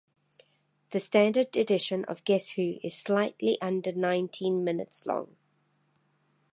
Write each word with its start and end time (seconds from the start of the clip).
The 0.89 0.99
standard 0.99 1.55
edition 1.55 2.05
of 2.05 2.23
"Guess 2.23 2.53
Who" 2.53 2.79
is 2.81 2.97
slightly 2.97 3.61
under 3.61 3.91
nineteen 3.91 4.63
minutes 4.63 5.05
long. 5.05 5.35